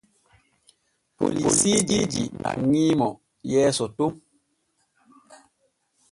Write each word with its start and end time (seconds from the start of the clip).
Polisiiji 1.17 2.21
nanŋi 2.41 2.83
mo 2.99 3.09
yeeso 3.51 3.85
ton. 3.97 4.13